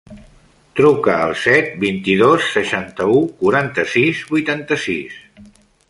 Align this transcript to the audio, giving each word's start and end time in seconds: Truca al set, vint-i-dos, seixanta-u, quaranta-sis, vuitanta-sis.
Truca 0.77 1.17
al 1.25 1.33
set, 1.41 1.67
vint-i-dos, 1.83 2.47
seixanta-u, 2.55 3.21
quaranta-sis, 3.43 4.25
vuitanta-sis. 4.33 5.21